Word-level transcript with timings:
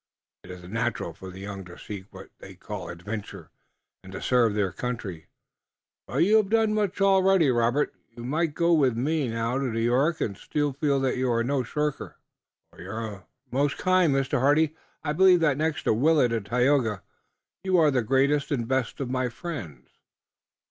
It 0.43 0.49
is 0.49 0.63
natural 0.63 1.13
for 1.13 1.29
the 1.29 1.41
young 1.41 1.63
to 1.65 1.77
seek 1.77 2.07
what 2.11 2.29
they 2.39 2.55
call 2.55 2.89
adventure, 2.89 3.51
and 4.03 4.11
to 4.13 4.19
serve 4.19 4.55
their 4.55 4.71
country, 4.71 5.27
but 6.07 6.23
you 6.23 6.37
have 6.37 6.49
done 6.49 6.73
much 6.73 6.99
already, 7.01 7.51
Robert. 7.51 7.93
You 8.17 8.23
might 8.23 8.55
go 8.55 8.73
with 8.73 8.97
me 8.97 9.27
now 9.27 9.59
to 9.59 9.65
New 9.65 9.79
York, 9.79 10.19
and 10.19 10.35
still 10.35 10.73
feel 10.73 10.99
that 11.01 11.17
you 11.17 11.31
are 11.31 11.43
no 11.43 11.61
shirker." 11.61 12.15
"You 12.75 12.89
are 12.89 13.27
most 13.51 13.77
kind, 13.77 14.11
Mr. 14.15 14.39
Hardy. 14.39 14.75
I 15.03 15.13
believe 15.13 15.39
that 15.41 15.55
next 15.59 15.83
to 15.83 15.93
Willet 15.93 16.33
and 16.33 16.47
Tayoga 16.47 17.03
you 17.63 17.77
are 17.77 17.91
the 17.91 18.01
greatest 18.01 18.49
and 18.49 18.67
best 18.67 18.99
of 19.01 19.09
my 19.11 19.29
friends. 19.29 19.91